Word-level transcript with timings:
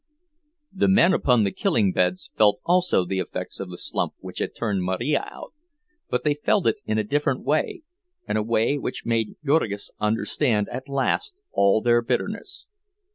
The 0.73 0.87
men 0.87 1.13
upon 1.13 1.43
the 1.43 1.51
killing 1.51 1.91
beds 1.93 2.31
felt 2.35 2.59
also 2.65 3.05
the 3.05 3.19
effects 3.19 3.59
of 3.59 3.69
the 3.69 3.77
slump 3.77 4.13
which 4.17 4.39
had 4.39 4.55
turned 4.55 4.81
Marija 4.83 5.23
out; 5.31 5.53
but 6.09 6.23
they 6.23 6.33
felt 6.43 6.65
it 6.65 6.81
in 6.87 6.97
a 6.97 7.03
different 7.03 7.43
way, 7.43 7.83
and 8.27 8.35
a 8.35 8.41
way 8.41 8.79
which 8.79 9.05
made 9.05 9.35
Jurgis 9.45 9.91
understand 9.99 10.67
at 10.69 10.89
last 10.89 11.39
all 11.51 11.81
their 11.81 12.01
bitterness. 12.01 12.67